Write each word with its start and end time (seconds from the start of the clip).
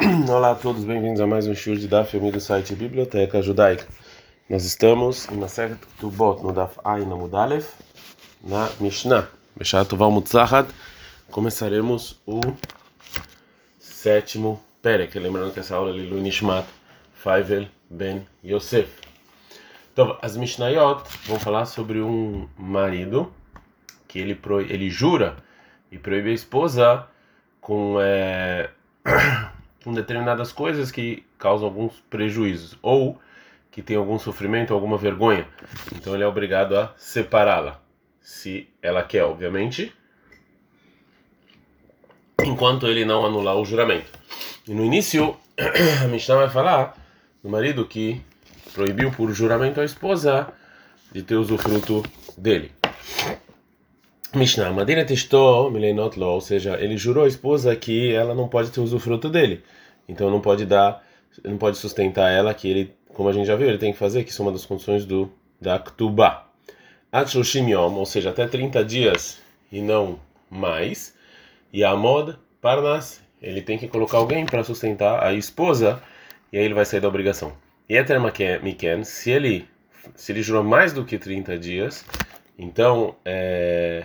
Olá 0.30 0.52
a 0.52 0.54
todos, 0.54 0.82
bem-vindos 0.82 1.20
a 1.20 1.26
mais 1.26 1.46
um 1.46 1.54
show 1.54 1.74
de 1.74 1.86
Daf 1.86 2.16
Yomi 2.16 2.32
do 2.32 2.40
site 2.40 2.74
Biblioteca 2.74 3.42
Judaica. 3.42 3.86
Nós 4.48 4.64
estamos 4.64 5.28
na 5.28 5.46
série 5.46 5.74
Tubot, 5.98 6.42
no 6.42 6.54
Daf 6.54 6.78
Ain 6.84 7.04
Mudalef, 7.04 7.74
na 8.42 8.70
Mishnah. 8.80 9.28
Beshat 9.54 9.86
Tuval 9.90 10.10
Mutzahad. 10.10 10.68
Começaremos 11.30 12.18
o 12.26 12.40
sétimo 13.78 14.58
Perek. 14.80 15.18
Lembrando 15.18 15.52
que 15.52 15.60
essa 15.60 15.76
aula 15.76 15.90
é 15.90 15.92
Lilu 15.92 16.18
Nishmat 16.18 16.66
Faivel 17.12 17.66
Ben 17.90 18.26
Yosef. 18.42 18.88
Então, 19.92 20.16
as 20.22 20.34
Mishnayot 20.34 21.02
vão 21.26 21.38
falar 21.38 21.66
sobre 21.66 22.00
um 22.00 22.48
marido 22.56 23.30
que 24.08 24.18
ele, 24.18 24.34
pro, 24.34 24.62
ele 24.62 24.88
jura 24.88 25.36
e 25.92 25.98
proíbe 25.98 26.30
a 26.30 26.34
esposa 26.34 27.06
com, 27.60 27.98
é, 28.00 28.70
com 29.84 29.92
determinadas 29.92 30.52
coisas 30.52 30.90
que 30.90 31.24
causam 31.38 31.68
alguns 31.68 31.94
prejuízos 32.10 32.76
ou 32.82 33.20
que 33.70 33.82
tem 33.82 33.96
algum 33.96 34.18
sofrimento, 34.18 34.74
alguma 34.74 34.96
vergonha. 34.96 35.46
Então 35.94 36.14
ele 36.14 36.24
é 36.24 36.26
obrigado 36.26 36.76
a 36.76 36.92
separá-la, 36.96 37.80
se 38.20 38.68
ela 38.82 39.02
quer, 39.02 39.24
obviamente, 39.24 39.92
enquanto 42.44 42.86
ele 42.86 43.04
não 43.04 43.24
anular 43.24 43.56
o 43.56 43.64
juramento. 43.64 44.10
E 44.66 44.74
no 44.74 44.84
início, 44.84 45.36
a 46.04 46.08
Mishnah 46.08 46.36
vai 46.36 46.50
falar 46.50 46.96
do 47.42 47.48
marido 47.48 47.86
que 47.86 48.20
proibiu 48.72 49.10
por 49.10 49.32
juramento 49.32 49.80
a 49.80 49.84
esposa 49.84 50.52
de 51.12 51.22
ter 51.22 51.36
usufruto 51.36 52.02
dele. 52.36 52.72
Mishnah, 54.34 54.70
Madina 54.70 55.04
testou 55.04 55.70
milenot 55.70 56.16
lo, 56.18 56.26
ou 56.26 56.40
seja, 56.40 56.78
ele 56.80 56.96
jurou 56.96 57.24
à 57.24 57.28
esposa 57.28 57.74
que 57.74 58.14
ela 58.14 58.34
não 58.34 58.48
pode 58.48 58.70
ter 58.70 58.80
usufruto 58.80 59.28
dele. 59.28 59.62
Então 60.08 60.30
não 60.30 60.40
pode 60.40 60.64
dar, 60.64 61.04
não 61.44 61.58
pode 61.58 61.78
sustentar 61.78 62.30
ela 62.30 62.54
que 62.54 62.68
ele, 62.68 62.94
como 63.12 63.28
a 63.28 63.32
gente 63.32 63.46
já 63.46 63.56
viu, 63.56 63.68
ele 63.68 63.78
tem 63.78 63.92
que 63.92 63.98
fazer, 63.98 64.22
que 64.22 64.30
isso 64.30 64.40
é 64.40 64.44
uma 64.44 64.52
das 64.52 64.64
condições 64.64 65.04
do 65.04 65.30
da 65.60 65.78
Ktubá. 65.78 66.46
Atsushim 67.12 67.70
yom, 67.70 67.94
ou 67.94 68.06
seja, 68.06 68.30
até 68.30 68.46
30 68.46 68.84
dias 68.84 69.40
e 69.70 69.80
não 69.80 70.18
mais. 70.48 71.14
E 71.72 71.84
Amod 71.84 72.38
Parnas, 72.60 73.20
ele 73.42 73.60
tem 73.62 73.78
que 73.78 73.88
colocar 73.88 74.18
alguém 74.18 74.46
para 74.46 74.62
sustentar 74.62 75.24
a 75.24 75.34
esposa 75.34 76.00
e 76.52 76.58
aí 76.58 76.64
ele 76.64 76.74
vai 76.74 76.84
sair 76.84 77.00
da 77.00 77.08
obrigação. 77.08 77.52
E 77.88 77.96
Eter 77.96 78.20
Miken, 78.62 79.04
se 79.04 79.30
ele 79.30 79.68
se 80.14 80.32
ele 80.32 80.42
jurou 80.42 80.64
mais 80.64 80.92
do 80.92 81.04
que 81.04 81.18
30 81.18 81.58
dias, 81.58 82.04
então 82.58 83.16
é, 83.24 84.04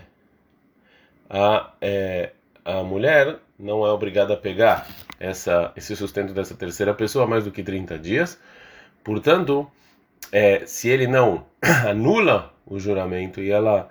a, 1.30 1.72
é, 1.82 2.32
a 2.64 2.84
mulher 2.84 3.38
não 3.58 3.86
é 3.86 3.90
obrigada 3.90 4.34
a 4.34 4.38
pegar 4.38 4.88
essa, 5.20 5.72
esse 5.76 5.96
sustento 5.96 6.34
dessa 6.34 6.56
terceira 6.56 6.94
pessoa 6.94 7.26
mais 7.26 7.44
do 7.44 7.52
que 7.52 7.64
30 7.64 7.98
dias. 8.00 8.40
Portanto, 9.04 9.70
é, 10.32 10.66
se 10.66 10.90
ele 10.90 11.08
não 11.08 11.46
anula 11.88 12.54
o 12.66 12.80
juramento 12.80 13.42
e 13.42 13.52
ela 13.52 13.90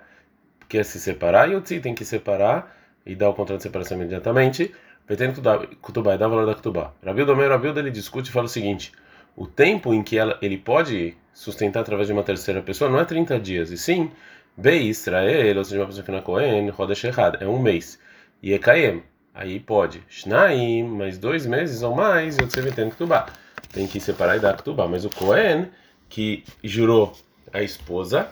quer 0.67 0.83
se 0.83 0.99
separar, 0.99 1.49
Yotzi 1.49 1.79
tem 1.79 1.93
que 1.93 2.05
separar 2.05 2.75
e 3.05 3.15
dar 3.15 3.29
o 3.29 3.33
contrato 3.33 3.57
de 3.57 3.63
separação 3.63 3.97
imediatamente. 3.97 4.73
Pretende 5.05 5.39
Kutubá 5.81 6.15
e 6.15 6.17
dá 6.17 6.27
valor 6.27 6.47
da 6.47 6.55
Kutubá. 6.55 6.93
Rabil 7.05 7.25
Domer, 7.25 7.49
Rabil 7.49 7.77
ele 7.77 7.91
discute 7.91 8.29
e 8.29 8.33
fala 8.33 8.45
o 8.45 8.49
seguinte: 8.49 8.91
o 9.35 9.45
tempo 9.45 9.93
em 9.93 10.01
que 10.01 10.17
ela, 10.17 10.37
ele 10.41 10.57
pode 10.57 11.15
sustentar 11.31 11.81
através 11.81 12.07
de 12.07 12.13
uma 12.13 12.23
terceira 12.23 12.61
pessoa 12.61 12.89
não 12.89 12.99
é 12.99 13.05
30 13.05 13.39
dias, 13.39 13.69
e 13.69 13.77
sim 13.77 14.11
Be 14.57 14.87
Israel, 14.87 15.57
ou 15.57 15.63
seja, 15.65 15.83
uma 15.83 15.91
que 15.91 16.11
é 16.11 16.21
Cohen, 16.21 16.69
Rodesh 16.69 17.03
errado, 17.03 17.37
é 17.41 17.47
um 17.47 17.59
mês. 17.59 17.99
E 18.41 18.53
é 18.53 18.57
Kaem, 18.57 19.03
aí 19.33 19.59
pode. 19.59 20.01
Shnaim, 20.07 20.83
mais 20.83 21.17
dois 21.17 21.45
meses 21.45 21.83
ou 21.83 21.93
mais, 21.93 22.37
eu 22.37 22.49
sei 22.49 22.71
tem 22.71 22.89
Ktubá. 22.89 23.25
Tem 23.73 23.85
que 23.85 23.99
separar 23.99 24.37
e 24.37 24.39
dar 24.39 24.55
Ktubá. 24.55 24.87
Mas 24.87 25.03
o 25.03 25.09
Cohen, 25.09 25.67
que 26.07 26.43
jurou 26.63 27.11
a 27.51 27.61
esposa, 27.61 28.29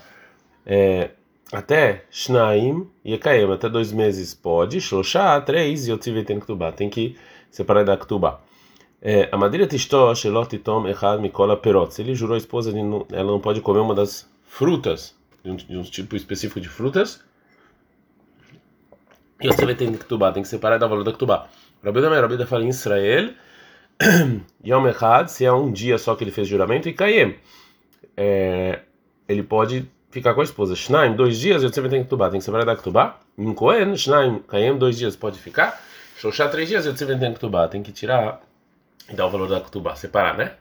é, 0.66 1.10
até 1.52 2.06
Shnaim 2.10 2.88
e 3.04 3.18
Kaem, 3.18 3.52
até 3.52 3.68
dois 3.68 3.92
meses 3.92 4.34
pode. 4.34 4.80
Shloshá, 4.80 5.42
três, 5.42 5.88
e 5.88 5.92
eu 5.92 5.98
tive 5.98 6.24
tem 6.24 6.40
Ktubá. 6.40 6.72
Tem 6.72 6.90
que 6.90 7.18
separar 7.52 7.82
e 7.82 7.86
dar 7.86 7.98
Ktubá. 7.98 8.40
É, 9.02 9.28
a 9.30 9.36
madeira 9.36 9.68
tistó, 9.68 10.16
shelot 10.16 10.56
itom 10.56 10.88
echad 10.88 11.20
mikola 11.20 11.58
perot. 11.58 11.94
Se 11.94 12.02
ele 12.02 12.16
jurou 12.16 12.36
a 12.36 12.38
esposa, 12.38 12.72
ela 13.12 13.32
não 13.32 13.42
pode 13.42 13.60
comer 13.60 13.80
uma 13.82 13.94
das 13.94 14.26
frutas 14.46 15.14
de 15.44 15.52
um, 15.52 15.56
de 15.56 15.78
um 15.78 15.84
tipo 15.84 16.16
específico 16.16 16.60
de 16.60 16.70
frutas. 16.70 17.24
E 19.42 19.48
você 19.48 19.66
vai 19.66 19.76
ter 19.76 19.92
que 19.92 20.06
tubar, 20.06 20.32
tem 20.32 20.42
que 20.42 20.50
separar 20.50 20.78
da 20.78 20.88
valor 20.88 21.04
da 21.04 21.12
tubar. 21.12 21.50
Rabi 21.84 22.02
da 22.02 22.22
Rabi 22.22 22.46
fala 22.46 22.64
em 22.64 22.70
Israel, 22.70 23.34
Yom 24.66 24.88
Echad, 24.88 25.30
se 25.30 25.44
é 25.44 25.52
um 25.52 25.72
dia 25.72 25.98
só 25.98 26.16
que 26.16 26.24
ele 26.24 26.32
fez 26.32 26.48
juramento, 26.48 26.88
e 26.88 26.94
Kayem, 26.94 27.36
é, 28.16 28.80
ele 29.28 29.44
pode 29.44 29.86
ficar 30.10 30.34
com 30.34 30.40
a 30.40 30.44
esposa. 30.46 30.76
Shnaim, 30.76 31.16
dois 31.16 31.38
dias, 31.38 31.62
você 31.62 31.82
vai 31.82 31.90
ter 31.90 32.04
que 32.04 32.10
tubar, 32.10 32.32
tem 32.32 32.40
que 32.40 32.46
separar 32.46 32.64
da 32.64 32.76
tubar. 32.76 33.20
Cohen, 33.56 33.98
Shnaim, 33.98 34.40
Kayem, 34.48 34.78
dois 34.78 34.98
dias 34.98 35.16
pode 35.18 35.40
ficar. 35.40 35.82
Shoshá, 36.16 36.48
três 36.48 36.70
dias, 36.70 36.86
você 36.86 37.04
vai 37.04 37.20
ter 37.20 37.34
que 37.34 37.40
tubar, 37.40 37.68
tem 37.68 37.84
que 37.84 37.92
tirar 37.92 38.42
e 39.10 39.16
dar 39.16 39.26
o 39.26 39.30
valor 39.30 39.50
da 39.50 39.60
tubar, 39.60 39.98
separar, 39.98 40.38
né? 40.38 40.54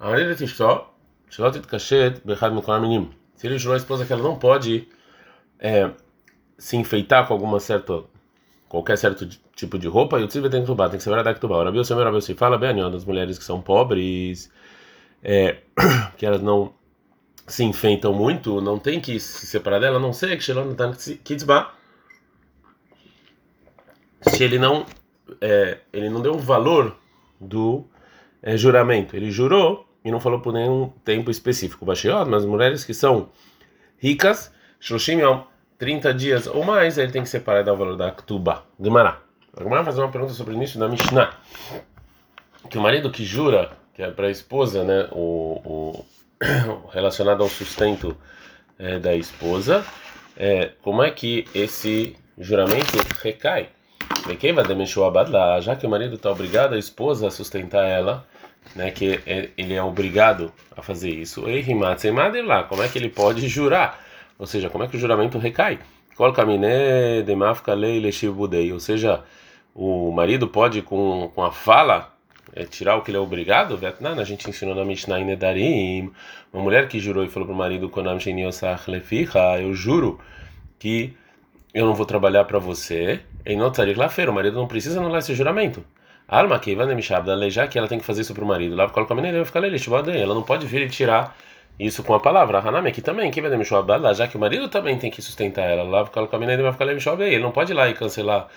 A 0.00 0.10
maneira 0.10 0.34
de 0.34 0.48
só, 0.48 0.92
Shalot 1.30 1.60
Kashet, 1.60 2.20
Bechad 2.24 2.52
Mikolam 2.52 2.82
Minim. 2.82 3.10
Se 3.36 3.46
ele 3.46 3.58
jurou 3.58 3.74
a 3.74 3.78
esposa 3.78 4.04
que 4.04 4.12
ela 4.12 4.22
não 4.22 4.36
pode 4.36 4.88
é, 5.58 5.90
se 6.58 6.76
enfeitar 6.76 7.26
com 7.26 7.34
alguma 7.34 7.60
certa 7.60 8.02
qualquer 8.68 8.98
certo 8.98 9.28
tipo 9.54 9.78
de 9.78 9.86
roupa, 9.86 10.18
e 10.18 10.24
o 10.24 10.26
tzivah 10.26 10.50
tem 10.50 10.60
que 10.60 10.66
tubar, 10.66 10.90
tem 10.90 10.98
que 10.98 11.04
ser 11.04 11.10
verdade 11.10 11.34
que 11.34 11.40
tubar. 11.40 11.64
Rabi 11.64 11.78
Yosef 11.78 12.02
Rabi 12.02 12.16
Yosef 12.16 12.38
fala 12.38 12.58
bem 12.58 12.74
das 12.90 13.04
mulheres 13.04 13.38
que 13.38 13.44
são 13.44 13.60
pobres, 13.60 14.50
é, 15.22 15.58
que 16.16 16.26
elas 16.26 16.42
não 16.42 16.74
se 17.46 17.62
enfeitam 17.62 18.12
muito, 18.12 18.60
não 18.60 18.78
tem 18.78 19.00
que 19.00 19.20
se 19.20 19.46
separar 19.46 19.78
dela, 19.78 20.00
não 20.00 20.12
sei 20.12 20.36
que 20.36 20.42
Shelon 20.42 20.74
tá 20.74 20.92
kitzba. 21.22 21.70
Se 24.22 24.42
ele 24.42 24.58
não 24.58 24.84
é, 25.40 25.78
ele 25.92 26.10
não 26.10 26.20
deu 26.20 26.34
o 26.34 26.38
valor 26.38 26.96
do 27.40 27.84
é, 28.42 28.56
juramento, 28.56 29.14
ele 29.14 29.30
jurou 29.30 29.85
e 30.06 30.10
não 30.12 30.20
falou 30.20 30.38
por 30.38 30.52
nenhum 30.52 30.88
tempo 31.04 31.32
específico. 31.32 31.84
Baixeot, 31.84 32.30
mas 32.30 32.44
mulheres 32.44 32.84
que 32.84 32.94
são 32.94 33.28
ricas, 33.98 34.52
Shoshim 34.78 35.18
Yom, 35.18 35.42
30 35.78 36.14
dias 36.14 36.46
ou 36.46 36.64
mais, 36.64 36.96
ele 36.96 37.10
tem 37.10 37.24
que 37.24 37.28
separar 37.28 37.68
o 37.68 37.76
valor 37.76 37.96
da 37.96 38.12
Ktuba. 38.12 38.62
Gemara. 38.80 39.18
A 39.56 39.64
Gemara 39.64 39.84
fazer 39.84 40.00
uma 40.00 40.08
pergunta 40.08 40.32
sobre 40.32 40.54
o 40.54 40.56
início 40.56 40.78
da 40.78 40.88
Mishnah. 40.88 41.32
Que 42.70 42.78
o 42.78 42.80
marido 42.80 43.10
que 43.10 43.24
jura, 43.24 43.72
que 43.94 44.00
é 44.00 44.08
para 44.08 44.28
a 44.28 44.30
esposa, 44.30 44.84
né, 44.84 45.08
o, 45.10 45.60
o 45.64 46.04
relacionado 46.92 47.42
ao 47.42 47.48
sustento 47.48 48.16
é, 48.78 49.00
da 49.00 49.12
esposa, 49.12 49.84
é, 50.36 50.70
como 50.82 51.02
é 51.02 51.10
que 51.10 51.46
esse 51.52 52.16
juramento 52.38 52.96
recai? 53.20 53.70
Já 55.62 55.74
que 55.74 55.84
o 55.84 55.90
marido 55.90 56.14
está 56.14 56.30
obrigado 56.30 56.74
a 56.74 56.78
esposa 56.78 57.26
a 57.26 57.30
sustentar 57.30 57.84
ela, 57.88 58.24
né, 58.74 58.90
que 58.90 59.20
é, 59.26 59.50
ele 59.56 59.74
é 59.74 59.82
obrigado 59.82 60.52
a 60.76 60.82
fazer 60.82 61.10
isso. 61.10 61.48
lá, 62.42 62.64
como 62.64 62.82
é 62.82 62.88
que 62.88 62.98
ele 62.98 63.08
pode 63.08 63.48
jurar? 63.48 64.04
Ou 64.38 64.46
seja, 64.46 64.68
como 64.68 64.84
é 64.84 64.88
que 64.88 64.96
o 64.96 65.00
juramento 65.00 65.38
recai? 65.38 65.78
Ou 68.72 68.80
seja, 68.80 69.24
o 69.74 70.10
marido 70.10 70.48
pode 70.48 70.82
com, 70.82 71.30
com 71.34 71.42
a 71.42 71.52
fala 71.52 72.14
é, 72.54 72.64
tirar 72.64 72.96
o 72.96 73.02
que 73.02 73.10
ele 73.10 73.18
é 73.18 73.20
obrigado? 73.20 73.78
A 74.00 74.24
gente 74.24 74.48
ensinou 74.48 74.74
na 74.74 74.84
Mishnah 74.84 75.18
Nedarim, 75.18 76.10
uma 76.52 76.62
mulher 76.62 76.88
que 76.88 76.98
jurou 76.98 77.24
e 77.24 77.28
falou 77.28 77.46
para 77.46 77.54
o 77.54 77.58
marido, 77.58 77.90
eu 79.60 79.74
juro 79.74 80.18
que 80.78 81.14
eu 81.74 81.84
não 81.84 81.94
vou 81.94 82.06
trabalhar 82.06 82.44
para 82.44 82.58
você. 82.58 83.20
Em 83.44 83.56
notarik 83.56 83.98
lá 83.98 84.08
o 84.30 84.34
marido 84.34 84.56
não 84.56 84.66
precisa 84.66 84.98
anular 84.98 85.18
esse 85.18 85.34
juramento. 85.34 85.84
Alma 86.28 86.58
que 86.58 86.74
vai 86.74 86.86
já 87.50 87.68
que 87.68 87.78
ela 87.78 87.86
tem 87.86 87.98
que 87.98 88.04
fazer 88.04 88.22
isso 88.22 88.34
para 88.34 88.44
o 88.44 88.46
marido. 88.46 88.74
Lá 88.74 88.88
coloca 88.88 89.14
a 89.14 89.16
menina, 89.16 89.36
vai 89.36 89.44
ficar 89.44 89.60
ela 89.64 90.34
não 90.34 90.42
pode 90.42 90.66
vir 90.66 90.82
e 90.82 90.88
tirar 90.88 91.36
isso 91.78 92.02
com 92.02 92.14
a 92.14 92.20
palavra. 92.20 92.58
Hanami 92.58 92.88
aqui 92.88 93.00
também, 93.00 93.30
que 93.30 93.40
vai 93.40 93.50
deixar 93.50 93.80
já 94.12 94.26
que 94.26 94.36
o 94.36 94.40
marido 94.40 94.68
também 94.68 94.98
tem 94.98 95.10
que 95.10 95.22
sustentar 95.22 95.62
ela. 95.62 95.84
Lá 95.84 96.04
coloca 96.06 96.36
a 96.36 96.40
menina, 96.40 96.62
vai 96.62 96.72
ficar 96.72 96.84
ele 97.32 97.42
não 97.42 97.52
pode 97.52 97.72
ir 97.72 97.74
lá 97.74 97.88
e 97.88 97.94
cancelar 97.94 98.48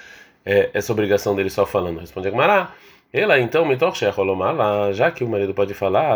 é, 0.46 0.72
essa 0.74 0.92
obrigação 0.92 1.36
dele 1.36 1.50
só 1.50 1.66
falando. 1.66 2.00
Responde 2.00 2.28
a 2.28 2.32
Gmará. 2.32 2.74
Ela 3.12 3.40
então 3.40 3.66
me 3.66 3.76
lá, 4.52 4.92
já 4.92 5.12
que 5.12 5.24
o 5.24 5.28
marido 5.30 5.54
pode 5.54 5.74
falar, 5.74 6.14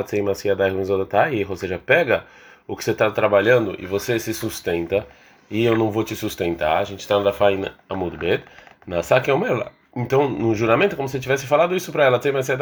ou 1.49 1.57
seja, 1.57 1.79
pega 1.79 2.23
o 2.67 2.75
que 2.75 2.83
você 2.83 2.91
está 2.91 3.09
trabalhando 3.11 3.75
e 3.79 3.85
você 3.85 4.19
se 4.19 4.33
sustenta 4.33 5.05
e 5.49 5.65
eu 5.65 5.75
não 5.77 5.91
vou 5.91 6.03
te 6.03 6.15
sustentar. 6.15 6.77
A 6.77 6.83
gente 6.83 6.99
está 7.01 7.19
na 7.19 7.33
faina 7.33 7.75
Amudbet, 7.89 8.43
na 8.85 9.01
saque 9.03 9.29
é 9.31 9.33
o 9.33 9.39
meu 9.39 9.55
lá. 9.55 9.71
Então, 9.95 10.27
no 10.27 10.55
juramento, 10.55 10.93
é 10.93 10.95
como 10.95 11.07
se 11.07 11.19
tivesse 11.19 11.45
falado 11.45 11.75
isso 11.75 11.91
para 11.91 12.05
ela. 12.05 12.19
Tem 12.19 12.31
mais 12.31 12.49
é 12.49 12.57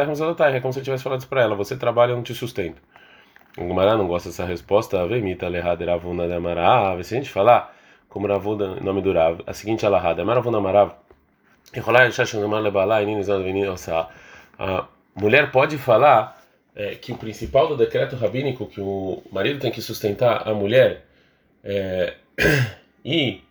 como 0.60 0.74
se 0.74 0.82
tivesse 0.82 1.04
falado 1.04 1.20
isso 1.20 1.30
para 1.30 1.42
ela. 1.42 1.56
Você 1.56 1.78
trabalha, 1.78 2.12
eu 2.12 2.18
não 2.18 2.24
te 2.24 2.36
sustento. 2.36 2.82
O 3.58 3.66
Gumará 3.66 3.96
não 3.96 4.08
gosta 4.08 4.30
dessa 4.30 4.46
resposta. 4.46 5.08
Vemita 5.08 5.48
lehada 5.48 5.86
ravuna 5.86 6.28
de 6.28 6.34
amarav. 6.34 7.04
Se 7.04 7.16
a 7.16 7.18
gente 7.18 7.30
falar 7.30 7.74
como 8.12 8.28
Ravuna, 8.28 8.76
nome 8.82 9.02
do 9.02 9.14
Rav, 9.14 9.42
a 9.48 9.54
seguinte 9.54 9.86
alahada. 9.86 10.26
Maravuna 10.26 10.58
amarav. 10.58 10.92
mulher 15.16 15.52
pode 15.52 15.78
falar 15.78 16.42
é, 16.76 16.96
que 16.96 17.14
o 17.14 17.18
principal 17.18 17.70
do 17.70 17.78
decreto 17.78 18.18
rabínico 18.18 18.68
que 18.68 18.82
o 18.82 19.24
marido 19.32 19.60
tem 19.60 19.72
que 19.72 19.82
sustentar 19.82 20.48
a 20.48 20.54
mulher 20.54 21.06
é, 21.64 22.16
e 23.06 23.42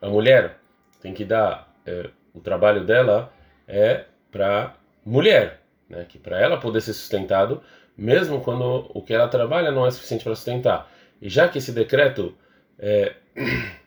a 0.00 0.08
mulher 0.08 0.58
tem 1.00 1.14
que 1.14 1.24
dar 1.24 1.72
é, 1.86 2.10
o 2.34 2.40
trabalho 2.40 2.84
dela 2.84 3.32
é 3.66 4.04
para 4.30 4.74
mulher, 5.04 5.60
né? 5.88 6.06
que 6.08 6.18
para 6.18 6.40
ela 6.40 6.56
poder 6.56 6.80
ser 6.80 6.92
sustentado, 6.92 7.62
mesmo 7.96 8.40
quando 8.40 8.90
o 8.94 9.02
que 9.02 9.12
ela 9.12 9.28
trabalha 9.28 9.70
não 9.70 9.86
é 9.86 9.90
suficiente 9.90 10.24
para 10.24 10.34
sustentar. 10.34 10.90
E 11.20 11.28
já 11.28 11.48
que 11.48 11.58
esse 11.58 11.72
decreto 11.72 12.34
é, 12.78 13.14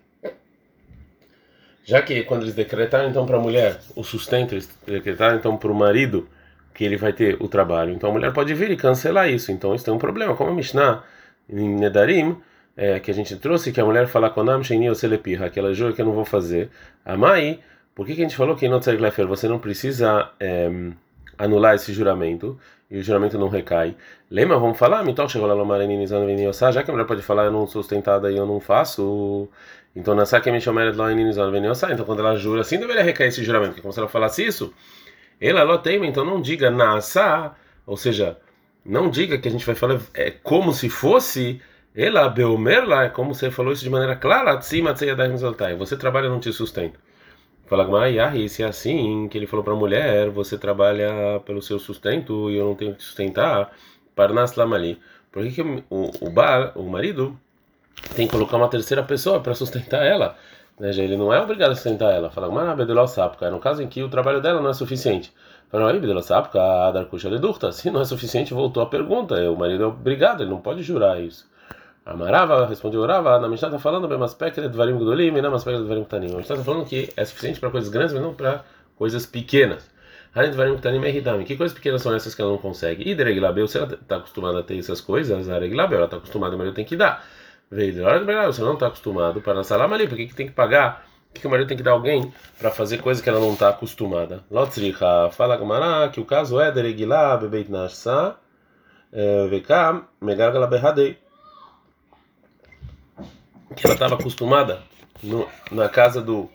já 1.84 2.02
que 2.02 2.24
quando 2.24 2.44
eles 2.44 2.56
decretaram 2.56 3.10
então 3.10 3.26
para 3.26 3.38
a 3.38 3.42
mulher 3.42 3.80
o 3.96 4.04
sustento, 4.04 4.54
eles 4.54 4.70
decretaram 4.86 5.38
então 5.38 5.58
para 5.58 5.72
o 5.72 5.76
marido 5.76 6.30
que 6.74 6.84
ele 6.84 6.98
vai 6.98 7.14
ter 7.14 7.42
o 7.42 7.48
trabalho, 7.48 7.94
então 7.94 8.10
a 8.10 8.14
mulher 8.14 8.34
pode 8.34 8.54
vir 8.54 8.70
e 8.70 8.76
cancelar 8.76 9.30
isso. 9.30 9.52
Então 9.52 9.74
isso 9.74 9.86
tem 9.86 9.94
um 9.94 9.98
problema, 9.98 10.36
como 10.36 10.52
a 10.52 10.54
Mishnah 10.54 11.04
em 11.50 11.70
Nedarim 11.70 12.38
é, 12.76 13.00
que 13.00 13.10
a 13.10 13.14
gente 13.14 13.36
trouxe, 13.38 13.72
que 13.72 13.80
a 13.80 13.86
mulher 13.86 14.08
fala 14.08 14.30
Konam 14.30 14.62
Sheini 14.62 14.90
Oselepirra, 14.90 15.46
aquela 15.46 15.74
jura 15.74 15.94
que 15.94 16.02
eu 16.02 16.06
não 16.06 16.14
vou 16.14 16.26
fazer. 16.26 16.70
A 17.06 17.16
mãe, 17.16 17.60
por 17.96 18.06
que, 18.06 18.14
que 18.14 18.22
a 18.22 18.26
gente 18.26 18.36
falou 18.36 18.58
que 18.58 18.68
não 18.68 18.82
você 19.26 19.48
não 19.48 19.58
precisa 19.58 20.30
é, 20.38 20.70
anular 21.38 21.76
esse 21.76 21.94
juramento 21.94 22.60
e 22.92 22.98
o 23.00 23.04
juramento 23.04 23.40
não 23.40 23.48
recai? 23.48 23.96
Lembra, 24.30 24.60
vamos 24.60 24.78
falar? 24.78 25.08
Então 25.08 25.30
chegou 25.30 25.48
lá 25.48 25.56
no 25.56 25.66
já 26.74 26.84
que 26.84 26.92
a 26.92 26.94
mulher 26.94 27.08
pode 27.08 27.22
falar 27.22 27.46
eu 27.46 27.52
não 27.54 27.66
sou 27.66 27.82
sustentada 27.82 28.30
e 28.30 28.36
eu 28.36 28.46
não 28.46 28.60
faço. 28.60 29.48
Então 29.96 30.14
na 30.14 30.26
saque 30.26 30.52
me 30.52 30.60
chama 30.60 30.82
Então 31.94 32.06
quando 32.06 32.20
ela 32.20 32.36
jura 32.36 32.62
assim 32.62 32.78
deveria 32.78 33.02
recair 33.02 33.30
esse 33.30 33.44
juramento, 33.46 33.70
porque 33.70 33.82
como 33.82 33.94
se 33.94 34.00
ela 34.00 34.10
falasse 34.10 34.46
isso, 34.46 34.74
ela 35.40 35.62
tem, 35.78 36.06
então 36.06 36.26
não 36.26 36.42
diga 36.42 36.70
nasa, 36.70 37.56
ou 37.88 37.96
seja, 37.96 38.38
não 38.86 39.10
diga 39.10 39.38
que 39.38 39.48
a 39.48 39.52
gente 39.52 39.66
vai 39.66 39.76
falar 39.76 40.02
é 40.14 40.32
como 40.32 40.74
se 40.74 40.90
fosse 40.90 41.62
ela, 41.96 42.28
Beomerla, 42.28 43.10
como 43.10 43.34
você 43.34 43.50
falou 43.50 43.72
isso 43.72 43.84
de 43.84 43.90
maneira 43.90 44.18
clara, 44.18 44.62
você 45.78 45.96
trabalha 45.96 46.28
não 46.28 46.42
te 46.42 46.52
sustenta. 46.52 47.05
Fala 47.68 47.84
Gmaiah, 47.84 48.32
se 48.48 48.62
é 48.62 48.68
assim, 48.68 49.28
que 49.28 49.38
ele 49.38 49.48
falou 49.48 49.64
para 49.64 49.74
a 49.74 49.76
mulher, 49.76 50.30
você 50.30 50.56
trabalha 50.56 51.40
pelo 51.46 51.62
seu 51.64 51.80
sustento 51.80 52.52
e 52.52 52.58
eu 52.58 52.66
não 52.66 52.76
tenho 52.76 52.94
que 52.94 53.04
sustentar, 53.04 53.72
Parnas 54.16 54.56
Lamali. 54.56 55.00
Por 55.32 55.44
que, 55.44 55.52
que 55.52 55.62
o, 55.90 56.12
o 56.22 56.30
bar, 56.30 56.74
o 56.76 56.84
marido, 56.84 57.36
tem 58.16 58.28
que 58.28 58.34
colocar 58.34 58.58
uma 58.58 58.68
terceira 58.70 59.02
pessoa 59.02 59.40
para 59.40 59.56
sustentar 59.56 60.06
ela? 60.06 60.38
Né, 60.80 60.92
ele 60.92 61.18
não 61.18 61.34
é 61.34 61.40
obrigado 61.42 61.72
a 61.72 61.76
sustentar 61.76 62.14
ela. 62.14 62.30
Fala 62.30 62.50
Gmaiah, 62.50 63.50
no 63.50 63.60
caso 63.60 63.82
em 63.82 63.88
que 63.88 64.04
o 64.04 64.10
trabalho 64.10 64.42
dela 64.42 64.62
não 64.62 64.70
é 64.70 64.74
suficiente. 64.74 65.34
Fala, 65.72 65.92
se 67.72 67.90
não 67.90 68.02
é 68.02 68.06
suficiente, 68.06 68.54
voltou 68.54 68.84
a 68.84 68.86
pergunta. 68.86 69.36
O 69.50 69.58
marido 69.58 69.84
é 69.84 69.88
obrigado, 69.88 70.44
ele 70.44 70.52
não 70.52 70.62
pode 70.62 70.84
jurar 70.84 71.20
isso. 71.20 71.50
Amarava 72.06 72.68
respondeu 72.68 73.04
Rava, 73.04 73.40
na 73.40 73.48
Mishnah 73.48 73.70
está 73.70 73.80
falando 73.80 74.08
bem 74.08 74.22
aspecto 74.22 74.62
de 74.62 74.70
Dvarim 74.70 74.96
Gdolim 74.96 75.36
e 75.36 75.42
não 75.42 75.56
aspecto 75.56 75.80
de 75.80 75.86
Dvarim 75.86 76.04
Ktanim. 76.04 76.34
A 76.34 76.38
Mishnah 76.38 76.56
está 76.56 76.64
falando 76.64 76.86
que 76.86 77.12
é 77.18 77.26
suficiente 77.26 77.60
para 77.60 77.72
coisas 77.72 77.90
grandes, 77.90 78.14
mas 78.14 78.22
não 78.22 78.32
para 78.32 78.64
coisas 78.96 79.26
pequenas. 79.26 79.90
Harim 80.36 80.52
Dvarim 80.52 80.78
Ktanim 80.78 81.04
é 81.04 81.10
Hidami. 81.10 81.46
Que 81.46 81.58
coisas 81.58 81.76
pequenas 81.76 82.04
são 82.04 82.14
essas 82.14 82.36
que 82.36 82.42
ela 82.44 82.52
não 82.52 82.60
consegue? 82.60 83.10
E 83.10 83.16
Dereglabeu, 83.16 83.68
se 83.68 83.80
ela 83.80 83.92
está 83.92 84.18
acostumada 84.18 84.60
a 84.60 84.64
ter 84.64 84.78
essas 84.78 85.02
coisas, 85.02 85.50
a 85.50 85.58
Reglabeu, 85.58 85.98
ela 85.98 86.06
está 86.06 86.18
acostumada, 86.18 86.54
o 86.54 86.60
marido 86.60 86.76
tem 86.76 86.86
que 86.86 86.96
dar. 86.96 87.26
Veio 87.72 88.06
hora 88.06 88.20
de 88.20 88.26
você 88.46 88.62
não 88.62 88.74
está 88.74 88.86
acostumado 88.86 89.42
para 89.42 89.64
salam 89.64 89.92
ali, 89.92 90.08
por 90.08 90.16
que, 90.16 90.28
que 90.28 90.36
tem 90.36 90.46
que 90.46 90.54
pagar? 90.54 91.08
Por 91.34 91.42
que, 91.42 91.48
o 91.48 91.50
marido 91.50 91.68
tem 91.68 91.76
que 91.76 91.82
dar 91.82 91.92
alguém 91.92 92.32
para 92.60 92.70
fazer 92.70 93.00
coisa 93.00 93.22
que 93.22 93.28
ela 93.28 93.40
não 93.40 93.54
está 93.54 93.70
acostumada? 93.70 94.44
Lotzricha, 94.52 95.32
fala 95.32 95.58
Gamara 95.58 96.08
que 96.10 96.20
o 96.20 96.26
caso 96.26 96.60
é 96.60 96.72
Dereglab, 96.72 97.48
Bebeit 97.48 97.68
eh, 99.12 99.48
Vekam, 99.50 100.04
Megargala 100.22 100.68
Behadei 100.68 101.25
que 103.76 103.86
ela 103.86 103.94
estava 103.94 104.16
acostumada 104.16 104.82
no, 105.24 105.48
na 105.72 105.88
casa 105.90 106.22
do, 106.22 106.50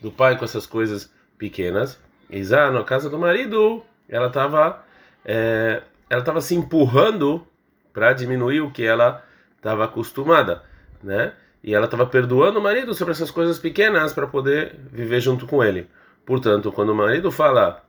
do 0.00 0.10
pai 0.10 0.36
com 0.36 0.44
essas 0.44 0.66
coisas 0.66 1.12
pequenas. 1.36 1.98
E 2.30 2.42
já 2.42 2.70
na 2.70 2.84
casa 2.84 3.08
do 3.08 3.18
marido, 3.18 3.82
ela 4.08 4.28
estava 4.28 4.84
é, 5.24 5.82
ela 6.08 6.20
estava 6.20 6.40
se 6.40 6.54
empurrando 6.54 7.46
para 7.92 8.12
diminuir 8.12 8.60
o 8.60 8.70
que 8.70 8.84
ela 8.84 9.24
estava 9.56 9.84
acostumada, 9.84 10.62
né? 11.02 11.32
E 11.62 11.74
ela 11.74 11.86
estava 11.86 12.06
perdoando 12.06 12.60
o 12.60 12.62
marido 12.62 12.94
sobre 12.94 13.12
essas 13.12 13.30
coisas 13.30 13.58
pequenas 13.58 14.12
para 14.12 14.26
poder 14.26 14.76
viver 14.92 15.20
junto 15.20 15.46
com 15.46 15.62
ele. 15.62 15.88
Portanto, 16.24 16.70
quando 16.70 16.90
o 16.90 16.94
marido 16.94 17.30
fala 17.30 17.82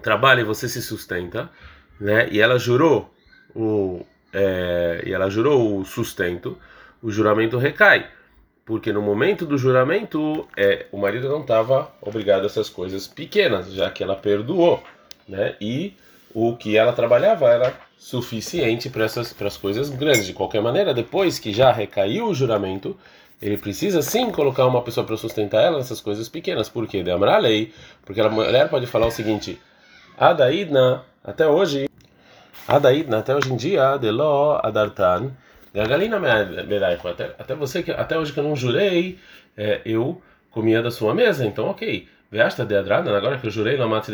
trabalha 0.00 0.42
e 0.42 0.44
você 0.44 0.68
se 0.68 0.82
sustenta, 0.82 1.50
né? 1.98 2.28
E 2.30 2.40
ela 2.40 2.58
jurou 2.58 3.12
o 3.54 4.04
é, 4.32 5.02
e 5.06 5.12
ela 5.12 5.30
jurou 5.30 5.78
o 5.78 5.84
sustento 5.84 6.58
o 7.04 7.10
juramento 7.10 7.58
recai. 7.58 8.06
Porque 8.64 8.90
no 8.90 9.02
momento 9.02 9.44
do 9.44 9.58
juramento, 9.58 10.48
é, 10.56 10.86
o 10.90 10.96
marido 10.96 11.28
não 11.28 11.42
estava 11.42 11.92
obrigado 12.00 12.44
a 12.44 12.46
essas 12.46 12.70
coisas 12.70 13.06
pequenas, 13.06 13.70
já 13.74 13.90
que 13.90 14.02
ela 14.02 14.16
perdoou, 14.16 14.82
né? 15.28 15.54
E 15.60 15.92
o 16.34 16.56
que 16.56 16.78
ela 16.78 16.94
trabalhava 16.94 17.46
era 17.50 17.74
suficiente 17.98 18.88
para 18.88 19.04
essas 19.04 19.34
para 19.34 19.48
as 19.48 19.58
coisas 19.58 19.90
grandes. 19.90 20.26
De 20.26 20.32
qualquer 20.32 20.62
maneira, 20.62 20.94
depois 20.94 21.38
que 21.38 21.52
já 21.52 21.70
recaiu 21.70 22.28
o 22.28 22.34
juramento, 22.34 22.96
ele 23.40 23.58
precisa 23.58 24.00
sim 24.00 24.30
colocar 24.30 24.64
uma 24.64 24.80
pessoa 24.80 25.06
para 25.06 25.18
sustentar 25.18 25.62
ela 25.62 25.76
nessas 25.76 26.00
coisas 26.00 26.30
pequenas. 26.30 26.70
Por 26.70 26.86
quê? 26.86 27.02
De 27.02 27.10
a 27.10 27.38
lei, 27.38 27.70
porque 28.06 28.22
a 28.22 28.30
mulher 28.30 28.70
pode 28.70 28.86
falar 28.86 29.08
o 29.08 29.10
seguinte: 29.10 29.60
Adaidna, 30.16 31.02
até 31.22 31.46
hoje, 31.46 31.86
Adaidna, 32.66 33.18
até 33.18 33.36
hoje 33.36 33.52
em 33.52 33.56
dia, 33.56 33.98
Deló 33.98 34.58
Adartan 34.62 35.32
Gargalina 35.74 36.20
Beraico, 36.20 37.08
até, 37.08 37.34
até 37.36 37.54
você 37.54 37.82
que 37.82 37.90
até 37.90 38.16
hoje 38.16 38.32
que 38.32 38.38
eu 38.38 38.44
não 38.44 38.54
jurei, 38.54 39.18
é, 39.56 39.80
eu 39.84 40.22
comia 40.50 40.80
da 40.80 40.90
sua 40.90 41.12
mesa, 41.12 41.44
então 41.44 41.66
ok. 41.66 42.08
Veasta 42.30 42.64
de 42.64 42.76
Adrada, 42.76 43.16
agora 43.16 43.38
que 43.38 43.46
eu 43.46 43.50
jurei 43.50 43.76
na 43.76 43.86
mata 43.86 44.10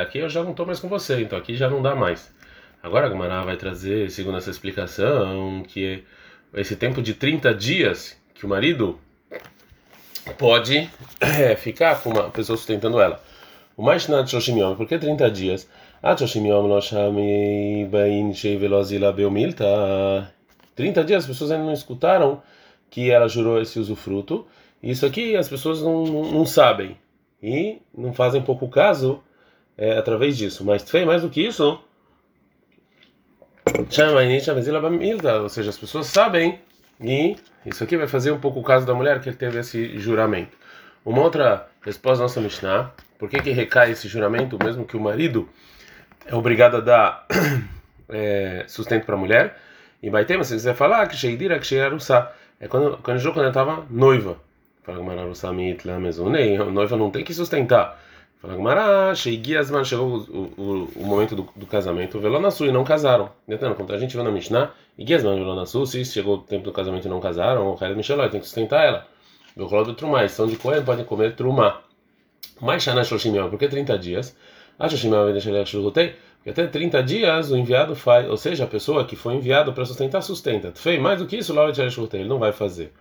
aqui 0.00 0.18
eu 0.18 0.28
já 0.28 0.42
não 0.42 0.50
estou 0.50 0.66
mais 0.66 0.80
com 0.80 0.88
você, 0.88 1.22
então 1.22 1.38
aqui 1.38 1.56
já 1.56 1.70
não 1.70 1.80
dá 1.80 1.94
mais. 1.94 2.32
Agora 2.82 3.06
a 3.06 3.08
Gamara 3.08 3.42
vai 3.42 3.56
trazer, 3.56 4.10
segundo 4.10 4.36
essa 4.36 4.50
explicação, 4.50 5.62
que 5.66 6.04
esse 6.52 6.76
tempo 6.76 7.00
de 7.00 7.14
30 7.14 7.54
dias 7.54 8.16
que 8.34 8.44
o 8.44 8.48
marido 8.48 8.98
pode 10.38 10.90
é, 11.18 11.56
ficar 11.56 12.02
com 12.02 12.10
uma 12.10 12.30
pessoa 12.30 12.58
sustentando 12.58 13.00
ela. 13.00 13.22
O 13.74 13.82
mais 13.82 14.06
na 14.06 14.24
Shoshimion, 14.26 14.76
por 14.76 14.86
que 14.86 14.98
30 14.98 15.30
dias? 15.30 15.68
Ah, 16.02 16.14
Shoshimion, 16.14 16.66
Loshami, 16.66 17.88
Bain, 17.90 18.34
Shei, 18.34 18.58
Velozila, 18.58 19.12
Beumilta. 19.12 20.34
30 20.74 21.04
dias 21.04 21.24
as 21.24 21.28
pessoas 21.28 21.50
ainda 21.50 21.64
não 21.64 21.72
escutaram 21.72 22.42
que 22.90 23.10
ela 23.10 23.28
jurou 23.28 23.60
esse 23.60 23.78
usufruto. 23.78 24.46
Isso 24.82 25.06
aqui 25.06 25.36
as 25.36 25.48
pessoas 25.48 25.82
não, 25.82 26.04
não, 26.04 26.46
sabem 26.46 26.96
e 27.42 27.80
não 27.96 28.12
fazem 28.12 28.42
pouco 28.42 28.68
caso 28.68 29.22
é, 29.76 29.98
através 29.98 30.36
disso. 30.36 30.64
Mas 30.64 30.88
fez 30.88 31.06
mais 31.06 31.22
do 31.22 31.30
que 31.30 31.46
isso. 31.46 31.80
Ou 35.42 35.48
seja, 35.48 35.70
as 35.70 35.78
pessoas 35.78 36.06
sabem 36.06 36.58
e 37.00 37.36
isso 37.66 37.82
aqui 37.82 37.96
vai 37.96 38.06
fazer 38.06 38.30
um 38.30 38.38
pouco 38.38 38.60
o 38.60 38.62
caso 38.62 38.86
da 38.86 38.94
mulher 38.94 39.20
que 39.20 39.32
teve 39.32 39.58
esse 39.58 39.98
juramento. 39.98 40.56
Uma 41.04 41.22
outra 41.22 41.68
resposta 41.82 42.18
da 42.18 42.22
nossa 42.24 42.40
Mishnah: 42.40 42.92
por 43.18 43.28
que, 43.28 43.40
que 43.42 43.50
recai 43.50 43.90
esse 43.90 44.06
juramento, 44.08 44.58
mesmo 44.62 44.84
que 44.84 44.96
o 44.96 45.00
marido 45.00 45.48
é 46.26 46.34
obrigado 46.34 46.76
a 46.76 46.80
dar 46.80 47.26
é, 48.08 48.64
sustento 48.68 49.04
para 49.04 49.14
a 49.14 49.18
mulher? 49.18 49.58
E 50.04 50.10
mas 50.10 50.46
se 50.48 50.54
quiser 50.54 50.74
falar 50.74 51.06
que 51.06 51.16
Sheidira, 51.16 51.58
que 51.58 51.66
Sheirusa, 51.66 52.30
é 52.60 52.68
quando, 52.68 52.98
quando, 52.98 53.22
quando 53.22 53.38
ela 53.38 53.48
estava 53.48 53.86
noiva. 53.88 54.36
Fala 54.82 54.98
Gumara 54.98 55.24
Mitla 55.54 55.98
Mezunei, 55.98 56.58
noiva 56.58 56.94
não 56.94 57.10
tem 57.10 57.24
que 57.24 57.32
sustentar. 57.32 57.98
Fala 58.38 58.54
Gumara, 58.54 59.14
Sheigiasman, 59.14 59.82
chegou 59.82 60.18
o, 60.28 60.52
o, 60.58 60.90
o 60.96 61.06
momento 61.06 61.34
do, 61.34 61.48
do 61.56 61.64
casamento, 61.64 62.20
Velonasu, 62.20 62.66
e 62.66 62.70
não 62.70 62.84
casaram. 62.84 63.30
Entendeu? 63.48 63.74
Quando 63.74 63.94
a 63.94 63.98
gente 63.98 64.14
viu 64.14 64.22
na 64.22 64.30
Mishnah, 64.30 64.72
Igiasman, 64.98 65.36
Velonasu, 65.36 65.86
se 65.86 66.04
chegou 66.04 66.34
o 66.34 66.38
tempo 66.42 66.64
do 66.64 66.72
casamento 66.72 67.06
e 67.06 67.08
não 67.08 67.18
casaram, 67.18 67.70
o 67.70 67.74
Khaled 67.74 67.96
Micheloi 67.96 68.28
tem 68.28 68.40
que 68.40 68.46
sustentar 68.46 68.84
ela. 68.84 69.06
O 69.56 69.64
rolo 69.64 69.86
do 69.86 69.94
Trumá, 69.94 70.28
são 70.28 70.46
de 70.46 70.56
Cohen, 70.56 70.84
podem 70.84 71.06
comer 71.06 71.34
Trumá. 71.34 71.80
Mais 72.60 72.82
Shana 72.82 73.04
Shoshimiel, 73.04 73.48
por 73.48 73.58
que 73.58 73.68
30 73.68 73.98
dias? 73.98 74.36
A 74.78 74.86
Shoshimiel 74.86 75.24
vai 75.24 75.32
deixar 75.32 75.48
ele 75.48 75.60
e 76.44 76.50
até 76.50 76.66
30 76.66 77.02
dias 77.02 77.50
o 77.50 77.56
enviado 77.56 77.96
faz, 77.96 78.28
ou 78.28 78.36
seja, 78.36 78.64
a 78.64 78.66
pessoa 78.66 79.04
que 79.04 79.16
foi 79.16 79.34
enviado 79.34 79.72
para 79.72 79.84
sustentar, 79.84 80.22
sustenta. 80.22 80.72
Fei 80.74 80.98
mais 80.98 81.18
do 81.18 81.26
que 81.26 81.36
isso, 81.36 81.54
lá 81.54 81.64
ele 81.68 82.28
não 82.28 82.38
vai 82.38 82.52
fazer. 82.52 82.92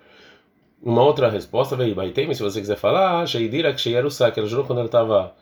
Uma 0.81 1.03
outra 1.03 1.29
resposta 1.29 1.75
veio, 1.75 1.95
Baitem, 1.95 2.33
se 2.33 2.41
você 2.41 2.59
quiser 2.59 2.77
falar, 2.77 3.25
Sheidira 3.25 3.73
que 3.73 3.83
que 3.83 3.95
ela 4.39 4.47
jurou 4.47 4.65
quando 4.65 4.79
ela 4.79 4.87
estava 4.87 5.33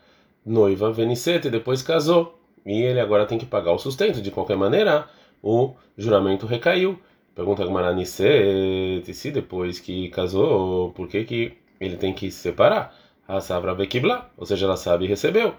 noiva, 0.44 0.92
Venicete, 0.92 1.50
depois 1.50 1.82
casou. 1.82 2.38
E 2.64 2.82
ele 2.82 3.00
agora 3.00 3.26
tem 3.26 3.38
que 3.38 3.46
pagar 3.46 3.72
o 3.72 3.78
sustento. 3.78 4.22
De 4.22 4.30
qualquer 4.30 4.56
maneira, 4.56 5.08
o 5.42 5.74
juramento 5.96 6.46
recaiu. 6.46 6.98
Pergunta 7.34 7.64
Gmaranicete, 7.64 9.12
se 9.14 9.30
depois 9.30 9.80
que 9.80 10.08
casou, 10.10 10.92
por 10.92 11.08
que, 11.08 11.24
que 11.24 11.58
ele 11.80 11.96
tem 11.96 12.12
que 12.12 12.30
se 12.30 12.38
separar? 12.38 12.94
A 13.26 13.40
Savra 13.40 13.74
Bekibla, 13.74 14.30
ou 14.36 14.44
seja, 14.44 14.66
ela 14.66 14.76
sabe 14.76 15.06
e 15.06 15.08
recebeu. 15.08 15.54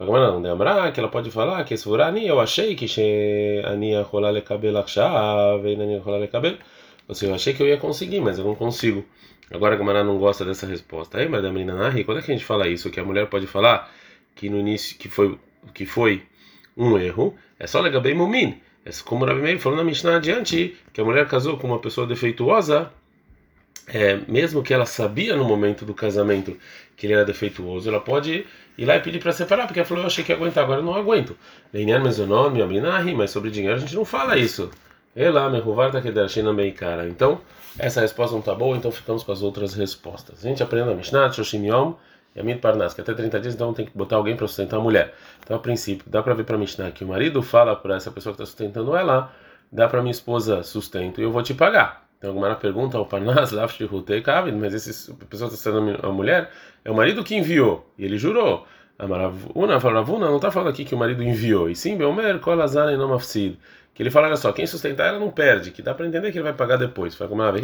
Lembrar 0.00 0.92
que 0.92 1.00
ela 1.00 1.08
pode 1.08 1.30
falar 1.30 1.64
que 1.64 1.74
esse 1.74 1.88
ani 2.00 2.26
eu 2.26 2.38
achei 2.38 2.76
que 2.76 2.86
ani 3.64 4.00
rolar 4.02 4.32
le 4.32 4.42
cabelo 4.42 4.84
rolar 6.04 6.18
le 6.20 6.28
cabelo. 6.28 6.58
Ou 7.08 7.14
seja, 7.14 7.32
eu 7.32 7.34
achei 7.34 7.54
que 7.54 7.62
eu 7.62 7.66
ia 7.66 7.78
conseguir, 7.78 8.20
mas 8.20 8.38
eu 8.38 8.44
não 8.44 8.54
consigo. 8.54 9.04
Agora 9.50 9.74
a 9.74 9.78
Gamara 9.78 10.04
não 10.04 10.18
gosta 10.18 10.44
dessa 10.44 10.66
resposta. 10.66 11.18
Aí, 11.18 11.28
Madame 11.28 11.64
Nahi, 11.64 12.04
quando 12.04 12.18
é 12.18 12.22
que 12.22 12.30
a 12.30 12.34
gente 12.34 12.44
fala 12.44 12.68
isso? 12.68 12.90
Que 12.90 13.00
a 13.00 13.04
mulher 13.04 13.28
pode 13.28 13.46
falar 13.46 13.90
que 14.36 14.48
no 14.50 14.58
início 14.58 14.96
que 14.98 15.08
foi 15.08 15.38
que 15.74 15.86
foi 15.86 16.22
um 16.76 16.96
erro, 16.98 17.34
é 17.58 17.66
só 17.66 17.82
bem 18.00 18.14
mumin. 18.14 18.60
É 18.84 18.90
como 19.04 19.24
o 19.24 19.28
Rabi 19.28 19.40
Meir 19.40 19.58
falou 19.58 19.76
na 19.76 19.84
Mishnah 19.84 20.16
adiante, 20.16 20.76
que 20.92 21.00
a 21.00 21.04
mulher 21.04 21.26
casou 21.26 21.58
com 21.58 21.66
uma 21.66 21.78
pessoa 21.78 22.06
defeituosa, 22.06 22.90
é, 23.88 24.20
mesmo 24.28 24.62
que 24.62 24.72
ela 24.74 24.86
sabia 24.86 25.34
no 25.34 25.44
momento 25.44 25.84
do 25.84 25.94
casamento 25.94 26.56
que 26.96 27.06
ele 27.06 27.14
era 27.14 27.24
defeituoso, 27.24 27.88
ela 27.88 28.00
pode 28.00 28.46
ir 28.76 28.84
lá 28.84 28.96
e 28.96 29.00
pedir 29.00 29.18
para 29.20 29.32
separar, 29.32 29.66
porque 29.66 29.80
ela 29.80 29.86
falou, 29.88 30.02
eu 30.04 30.08
achei 30.08 30.22
que 30.22 30.30
ia 30.30 30.36
aguentar, 30.36 30.64
agora 30.64 30.82
não 30.82 30.94
aguento. 30.94 31.36
Mas 33.16 33.30
sobre 33.30 33.50
dinheiro 33.50 33.76
a 33.76 33.80
gente 33.80 33.94
não 33.94 34.04
fala 34.04 34.36
isso. 34.36 34.70
Então, 37.08 37.40
essa 37.78 38.00
resposta 38.00 38.32
não 38.32 38.40
está 38.40 38.54
boa, 38.54 38.76
então 38.76 38.90
ficamos 38.92 39.22
com 39.22 39.32
as 39.32 39.42
outras 39.42 39.74
respostas. 39.74 40.44
A 40.44 40.48
gente 40.48 40.62
aprende 40.62 40.86
na 40.86 40.94
Mishnah, 40.94 41.32
Shoshim 41.32 41.66
Yom, 41.66 41.94
Yamid 42.36 42.60
Parnas, 42.60 42.94
que 42.94 43.00
até 43.00 43.14
30 43.14 43.40
dias 43.40 43.54
então 43.54 43.72
tem 43.72 43.86
que 43.86 43.96
botar 43.96 44.16
alguém 44.16 44.36
para 44.36 44.46
sustentar 44.46 44.76
a 44.76 44.80
mulher. 44.80 45.14
Então, 45.42 45.56
a 45.56 45.60
princípio, 45.60 46.04
dá 46.08 46.22
para 46.22 46.34
ver 46.34 46.44
para 46.44 46.58
Mishnah 46.58 46.90
que 46.90 47.04
o 47.04 47.08
marido 47.08 47.42
fala 47.42 47.74
para 47.74 47.96
essa 47.96 48.10
pessoa 48.10 48.34
que 48.34 48.42
está 48.42 48.46
sustentando 48.46 48.94
ela, 48.94 49.32
dá 49.72 49.88
para 49.88 50.02
minha 50.02 50.12
esposa 50.12 50.62
sustento 50.62 51.20
e 51.20 51.24
eu 51.24 51.32
vou 51.32 51.42
te 51.42 51.54
pagar. 51.54 52.07
Então, 52.18 52.30
alguma 52.30 52.54
pergunta 52.56 52.98
ao 52.98 53.06
Parnas, 53.06 53.52
mas 53.52 54.74
esse 54.74 55.14
pessoa 55.30 55.48
está 55.48 55.70
sendo 55.70 55.98
a 56.02 56.12
mulher, 56.12 56.50
é 56.84 56.90
o 56.90 56.94
marido 56.94 57.22
que 57.22 57.36
enviou, 57.36 57.88
e 57.96 58.04
ele 58.04 58.18
jurou. 58.18 58.66
A 58.98 59.06
Maravuna, 59.06 59.78
Ravuna 59.78 60.26
não 60.26 60.36
está 60.36 60.50
falando 60.50 60.70
aqui 60.70 60.84
que 60.84 60.94
o 60.94 60.98
marido 60.98 61.22
enviou, 61.22 61.70
e 61.70 61.76
sim, 61.76 61.96
Belmer, 61.96 62.40
Kolazar 62.40 62.92
e 62.92 62.96
Nomafsid. 62.96 63.56
Que 63.94 64.02
ele 64.02 64.10
fala, 64.10 64.26
olha 64.26 64.36
só, 64.36 64.52
quem 64.52 64.66
sustentar 64.66 65.08
ela 65.08 65.20
não 65.20 65.30
perde, 65.30 65.70
que 65.70 65.80
dá 65.80 65.94
para 65.94 66.06
entender 66.06 66.32
que 66.32 66.38
ele 66.38 66.44
vai 66.44 66.52
pagar 66.52 66.76
depois. 66.76 67.14
Vê 67.52 67.60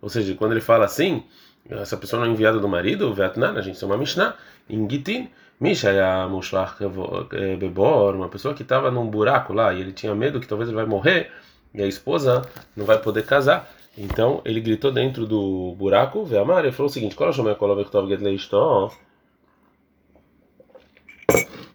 Ou 0.00 0.08
seja, 0.08 0.34
quando 0.34 0.52
ele 0.52 0.60
fala 0.60 0.84
assim, 0.84 1.24
essa 1.70 1.96
pessoa 1.96 2.20
não 2.20 2.28
é 2.28 2.32
enviada 2.32 2.58
do 2.58 2.68
marido, 2.68 3.14
Vietnã, 3.14 3.52
a 3.52 3.60
gente 3.60 3.78
uma 3.86 3.96
Mishnah, 3.96 4.34
em 4.68 4.88
Gitin, 4.90 5.30
Misha 5.60 5.90
é 5.90 6.02
a 6.02 6.26
Bebor, 7.56 8.16
uma 8.16 8.28
pessoa 8.28 8.52
que 8.52 8.62
estava 8.62 8.90
num 8.90 9.06
buraco 9.06 9.52
lá 9.52 9.72
e 9.72 9.80
ele 9.80 9.92
tinha 9.92 10.12
medo 10.12 10.40
que 10.40 10.46
talvez 10.48 10.68
ele 10.68 10.74
vai 10.74 10.86
morrer 10.86 11.30
e 11.74 11.82
a 11.82 11.86
esposa 11.86 12.42
não 12.76 12.84
vai 12.84 12.98
poder 12.98 13.24
casar. 13.24 13.72
Então 13.96 14.40
ele 14.44 14.60
gritou 14.60 14.90
dentro 14.90 15.26
do 15.26 15.74
buraco, 15.76 16.24
Veamar, 16.24 16.64
e 16.64 16.72
falou 16.72 16.88
o 16.88 16.92
seguinte: 16.92 17.14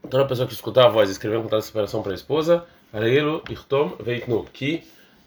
Toda 0.10 0.26
pessoa 0.26 0.48
que 0.48 0.54
escutar 0.54 0.86
a 0.86 0.90
voz 0.90 1.10
escrever 1.10 1.38
um 1.38 1.44
contrato 1.44 1.62
de 1.62 1.68
separação 1.68 2.02
para 2.02 2.14
a 2.14 2.16
esposa, 2.16 2.66
Areilo, 2.94 3.44
Irtom, 3.50 3.96
Veitnu, 4.00 4.46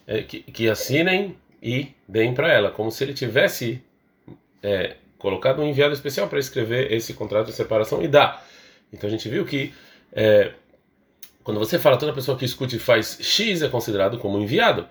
é, 0.07 0.23
que, 0.23 0.43
que 0.43 0.69
assinem 0.69 1.37
e 1.62 1.93
deem 2.09 2.33
para 2.35 2.50
ela, 2.50 2.71
como 2.71 2.91
se 2.91 3.05
ele 3.05 3.12
tivesse 3.12 3.83
é, 4.62 4.97
colocado 5.19 5.61
um 5.61 5.69
enviado 5.69 5.93
especial 5.93 6.29
para 6.29 6.39
escrever 6.39 6.91
esse 6.93 7.12
contrato 7.15 7.47
de 7.47 7.53
separação 7.53 8.03
e 8.03 8.09
dá. 8.09 8.43
Então 8.93 9.07
a 9.07 9.11
gente 9.11 9.29
viu 9.29 9.45
que 9.45 9.73
é, 10.12 10.53
quando 11.50 11.59
você 11.59 11.80
fala 11.80 11.97
toda 11.97 12.12
pessoa 12.12 12.38
que 12.38 12.45
escute 12.45 12.76
e 12.76 12.78
faz 12.78 13.19
X 13.21 13.61
é 13.61 13.69
considerado 13.69 14.19
como 14.19 14.38
enviado. 14.38 14.87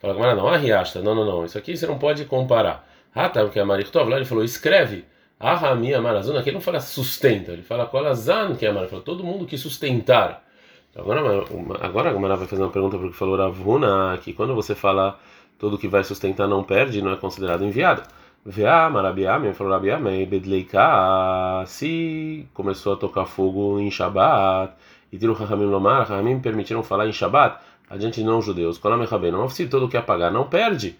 Fala, 0.00 0.14
mas 0.14 0.36
não, 0.36 0.46
arriasta, 0.46 1.02
não, 1.02 1.12
não, 1.12 1.24
não, 1.24 1.44
isso 1.44 1.58
aqui 1.58 1.76
você 1.76 1.88
não 1.88 1.98
pode 1.98 2.24
comparar. 2.24 2.88
Ah, 3.12 3.28
tá, 3.28 3.42
porque 3.42 3.58
a 3.58 3.64
Marichtov 3.64 4.08
lá 4.08 4.16
ele 4.16 4.24
falou, 4.24 4.44
escreve. 4.44 5.04
Ah, 5.40 5.74
minha 5.74 6.00
marazona, 6.00 6.38
aqui 6.38 6.50
ele 6.50 6.54
não 6.54 6.60
fala 6.60 6.78
sustenta, 6.78 7.50
ele 7.50 7.62
fala 7.62 7.84
kolazan, 7.86 8.54
que 8.54 8.64
é 8.64 8.70
Mar, 8.70 8.86
fala 8.86 9.02
todo 9.02 9.24
mundo 9.24 9.44
que 9.44 9.58
sustentar. 9.58 10.44
Então, 10.92 11.02
agora, 11.02 11.44
agora 11.80 12.10
a 12.10 12.12
Gamara 12.12 12.36
vai 12.36 12.46
fazer 12.46 12.62
uma 12.62 12.70
pergunta 12.70 12.96
porque 12.96 13.12
falou 13.12 13.36
Ravuna, 13.36 14.16
que 14.22 14.32
quando 14.32 14.54
você 14.54 14.76
fala 14.76 15.18
todo 15.58 15.76
que 15.76 15.88
vai 15.88 16.04
sustentar 16.04 16.46
não 16.46 16.62
perde, 16.62 17.02
não 17.02 17.12
é 17.12 17.16
considerado 17.16 17.64
enviado. 17.64 18.02
Vá, 18.46 18.88
Marabiame, 18.88 19.52
falou 19.52 19.72
Rabiame, 19.72 20.24
Bedleika, 20.26 21.64
se 21.66 22.46
começou 22.54 22.92
a 22.92 22.96
tocar 22.96 23.26
fogo 23.26 23.80
em 23.80 23.90
Shabat, 23.90 24.74
e 25.14 25.18
tiro 25.18 25.32
Rahamim 25.32 25.66
Lomar, 25.66 26.08
Rahamim 26.08 26.40
permitiram 26.40 26.82
falar 26.82 27.06
em 27.06 27.12
Shabat, 27.12 27.60
adiante 27.88 28.16
de 28.16 28.24
não-judeus, 28.24 28.78
Kolam 28.78 29.04
Rabei, 29.04 29.30
não 29.30 29.48
se 29.48 29.68
todo 29.68 29.88
que 29.88 29.96
apagar 29.96 30.32
não 30.32 30.48
perde, 30.48 30.96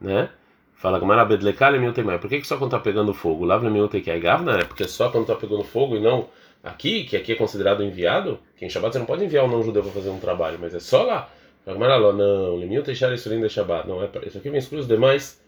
né? 0.00 0.30
Fala 0.76 1.00
Gamara 1.00 1.24
Bedlekale 1.24 1.76
Miutemai, 1.80 2.20
por 2.20 2.30
que, 2.30 2.38
que 2.40 2.46
só 2.46 2.58
quando 2.58 2.76
está 2.76 2.78
pegando 2.78 3.12
fogo? 3.12 3.44
Lavle 3.44 3.68
Miutekei 3.68 4.20
Gavna, 4.20 4.60
é 4.60 4.64
porque 4.64 4.86
só 4.86 5.08
quando 5.10 5.22
está 5.22 5.34
pegando 5.34 5.64
fogo 5.64 5.96
e 5.96 6.00
não 6.00 6.28
aqui, 6.62 7.02
que 7.02 7.16
aqui 7.16 7.32
é 7.32 7.34
considerado 7.34 7.82
enviado, 7.82 8.38
que 8.56 8.64
em 8.64 8.70
Shabat 8.70 8.92
você 8.92 9.00
não 9.00 9.06
pode 9.06 9.24
enviar 9.24 9.44
um 9.44 9.48
não-judeu 9.48 9.82
para 9.82 9.90
fazer 9.90 10.10
um 10.10 10.20
trabalho, 10.20 10.58
mas 10.60 10.72
é 10.72 10.78
só 10.78 11.02
lá. 11.02 11.28
Gamara 11.66 11.98
não, 11.98 12.54
Lemiutechar 12.54 13.12
Isurim 13.12 13.40
de 13.40 13.48
Shabat, 13.48 13.88
não, 13.88 14.00
é, 14.00 14.08
isso 14.24 14.38
aqui 14.38 14.48
vem 14.48 14.60
excluir 14.60 14.80
os 14.80 14.86
demais 14.86 15.42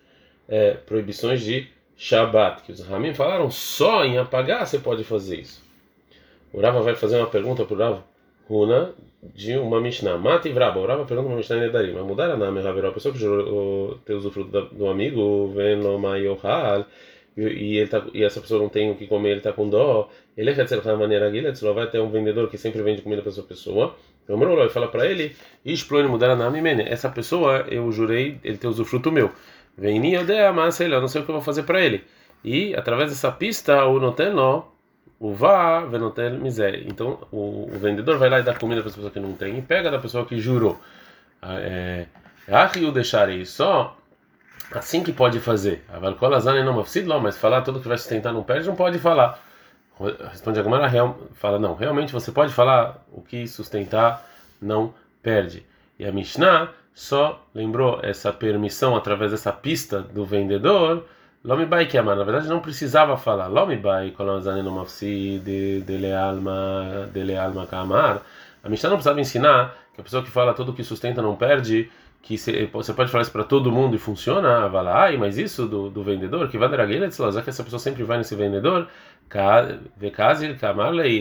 é, 0.49 0.73
proibições 0.73 1.41
de 1.41 1.69
Shabat, 1.97 2.63
que 2.65 2.73
os 2.73 2.81
Ramim 2.81 3.15
falaram 3.15 3.49
só 3.49 4.05
em 4.05 4.19
apagar 4.19 4.67
você 4.67 4.81
pode 4.81 5.05
fazer 5.05 5.39
isso. 5.41 5.68
O 6.53 6.61
Rava 6.61 6.81
vai 6.81 6.95
fazer 6.95 7.19
uma 7.19 7.27
pergunta 7.27 7.65
para 7.65 7.75
o 7.75 7.79
Rava 7.79 8.05
Runa 8.49 8.95
de 9.23 9.57
uma 9.57 9.81
Mishnah. 9.81 10.17
Mata 10.17 10.49
e 10.49 10.53
Vraba. 10.53 10.81
O 10.81 10.87
Rava 10.87 11.05
pergunta 11.05 11.29
uma 11.29 11.37
Mishnah 11.37 11.57
em 11.57 11.61
Nedarim. 11.61 11.93
Mas 11.93 12.05
mudar 12.05 12.31
a 12.31 12.37
nome, 12.37 12.61
Raveró, 12.61 12.89
a 12.89 12.93
pessoa 12.93 13.13
que 13.13 13.21
jurou 13.21 13.99
ter 14.05 14.15
usufruto 14.15 14.51
do 14.75 14.89
amigo, 14.89 15.53
vendo 15.55 15.99
Mayohal, 15.99 16.87
e, 17.37 17.87
tá, 17.87 18.05
e 18.13 18.25
essa 18.25 18.41
pessoa 18.41 18.61
não 18.61 18.69
tem 18.69 18.91
o 18.91 18.97
que 18.97 19.07
comer, 19.07 19.31
ele 19.31 19.39
está 19.39 19.53
com 19.53 19.69
dó. 19.69 20.11
Ele 20.37 20.51
é 20.51 20.55
de 20.55 20.97
maneira 20.97 21.55
só 21.55 21.73
vai 21.73 21.89
ter 21.89 22.01
um 22.01 22.11
vendedor 22.11 22.49
que 22.49 22.59
sempre 22.59 22.83
vende 22.83 23.03
comida 23.03 23.23
para 23.23 23.31
essa 23.31 23.43
pessoa. 23.43 23.95
Então, 24.25 24.37
o 24.37 24.71
fala 24.71 24.89
para 24.89 25.07
ele: 25.07 25.37
Explode 25.65 26.09
mudar 26.09 26.31
a 26.31 26.37
nome, 26.37 26.61
essa 26.83 27.09
pessoa 27.09 27.65
eu 27.69 27.91
jurei 27.93 28.39
ele 28.43 28.57
ter 28.57 28.67
usufruto 28.67 29.13
meu. 29.13 29.31
Vem 29.77 30.01
ni 30.01 30.19
odeia, 30.19 30.53
mas 30.53 30.81
ele, 30.81 30.95
eu 30.95 31.01
não 31.01 31.07
sei 31.07 31.21
o 31.21 31.25
que 31.25 31.31
eu 31.31 31.37
vou 31.37 31.45
fazer 31.45 31.63
para 31.63 31.81
ele. 31.81 32.03
E 32.45 32.75
através 32.75 33.11
dessa 33.11 33.31
pista, 33.31 33.85
o 33.85 34.01
noteno, 34.01 34.67
vá, 35.21 35.81
venotel 35.81 36.39
miséria. 36.39 36.85
Então 36.87 37.19
o, 37.31 37.69
o, 37.73 37.79
vendedor 37.79 38.19
vai 38.19 38.29
lá 38.29 38.41
e 38.41 38.43
dá 38.43 38.55
comida 38.55 38.81
para 38.81 38.91
a 38.91 38.95
pessoa 38.95 39.11
que 39.11 39.21
não 39.21 39.33
tem 39.33 39.59
e 39.59 39.63
pega 39.63 39.91
da 39.91 39.99
pessoa 39.99 40.25
que 40.25 40.39
jurou. 40.39 40.81
Ah, 41.43 41.59
é, 41.61 42.07
o 42.85 42.93
deixarei 42.93 43.45
só 43.45 43.97
assim 44.73 45.03
que 45.03 45.13
pode 45.13 45.41
fazer. 45.41 45.85
A 45.89 45.99
valcolazana 45.99 46.63
não 46.65 46.75
lá, 47.07 47.19
mas 47.19 47.37
falar 47.37 47.63
tudo 47.63 47.81
que 47.81 47.89
vai 47.89 47.99
sustentar 47.99 48.33
não 48.33 48.43
perde, 48.43 48.69
não 48.69 48.77
pode 48.77 48.99
falar. 48.99 49.43
Responde 50.31 50.61
a 50.61 50.63
Gamara, 50.63 50.89
fala 51.35 51.59
não, 51.59 51.75
realmente 51.75 52.13
você 52.13 52.31
pode 52.31 52.53
falar 52.53 53.05
o 53.13 53.21
que 53.21 53.49
sustentar 53.49 54.25
não 54.61 54.95
perde. 55.23 55.67
E 55.99 56.07
a 56.07 56.13
Mishnah 56.13 56.73
só 56.95 57.45
lembrou 57.53 58.01
essa 58.03 58.33
permissão 58.33 58.97
através 58.97 59.33
dessa 59.33 59.53
pista 59.53 60.01
do 60.01 60.25
vendedor. 60.25 61.05
Lomibai 61.45 61.87
que 61.87 61.97
amar, 61.97 62.17
na 62.17 62.25
verdade 62.25 62.49
não 62.49 62.61
precisava 62.61 63.17
falar. 63.17 63.47
Lomibai 63.47 64.11
no 64.63 64.73
mafsi 64.73 65.41
de 65.45 65.81
dele 65.83 66.13
alma 66.13 67.09
dele 67.13 67.37
alma 67.37 67.67
kamar. 67.67 68.23
A 68.63 68.69
Mishnah 68.69 68.91
não 68.91 68.97
precisava 68.97 69.21
ensinar 69.21 69.75
que 69.95 70.01
a 70.01 70.05
pessoa 70.05 70.23
que 70.23 70.31
fala 70.31 70.53
tudo 70.53 70.75
que 70.75 70.83
sustenta 70.83 71.23
não 71.23 71.37
perde, 71.37 71.91
que 72.21 72.37
você 72.73 72.93
pode 72.93 73.11
falar 73.11 73.23
isso 73.23 73.31
para 73.33 73.45
todo 73.45 73.71
mundo 73.71 73.95
e 73.95 73.99
funciona. 73.99 74.69
Vai 74.69 74.85
ai, 74.89 75.17
mas 75.17 75.39
isso 75.39 75.67
do, 75.67 75.89
do 75.89 76.03
vendedor 76.03 76.49
que 76.49 76.59
vai 76.59 76.69
já 77.31 77.41
que 77.41 77.51
essa 77.51 77.63
pessoa 77.63 77.79
sempre 77.79 78.03
vai 78.03 78.19
nesse 78.19 78.35
vendedor, 78.35 78.89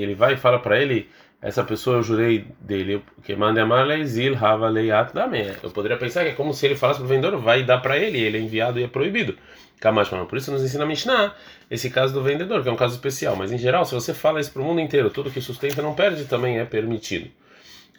ele 0.01 0.15
vai 0.15 0.33
e 0.33 0.37
fala 0.37 0.59
para 0.59 0.81
ele 0.81 1.09
essa 1.41 1.63
pessoa 1.63 1.97
eu 1.97 2.03
jurei 2.03 2.47
dele 2.59 3.03
que 3.23 3.35
manda 3.35 3.61
amar 3.61 3.87
zil 4.05 4.35
hava 4.39 4.67
leiat 4.69 5.13
dame. 5.13 5.53
Eu 5.61 5.69
poderia 5.69 5.97
pensar 5.97 6.23
que 6.23 6.31
é 6.31 6.33
como 6.33 6.53
se 6.53 6.65
ele 6.65 6.75
falasse 6.75 6.99
para 6.99 7.05
o 7.05 7.09
vendedor, 7.09 7.39
vai 7.39 7.63
dar 7.63 7.77
para 7.77 7.97
ele, 7.97 8.19
ele 8.19 8.37
é 8.37 8.41
enviado 8.41 8.79
e 8.79 8.83
é 8.83 8.87
proibido. 8.87 9.37
Kamash 9.79 10.09
Por 10.27 10.37
isso 10.37 10.51
nos 10.51 10.63
ensina 10.63 10.83
a 10.83 10.87
Mishnah 10.87 11.35
esse 11.69 11.89
caso 11.91 12.11
do 12.11 12.23
vendedor, 12.23 12.63
que 12.63 12.69
é 12.69 12.71
um 12.71 12.75
caso 12.75 12.95
especial. 12.95 13.35
Mas 13.35 13.51
em 13.51 13.57
geral, 13.57 13.85
se 13.85 13.93
você 13.93 14.13
fala 14.13 14.39
isso 14.39 14.51
para 14.51 14.61
o 14.61 14.65
mundo 14.65 14.81
inteiro, 14.81 15.11
tudo 15.11 15.29
que 15.29 15.39
sustenta 15.39 15.81
não 15.81 15.93
perde 15.93 16.25
também 16.25 16.57
é 16.57 16.65
permitido. 16.65 17.29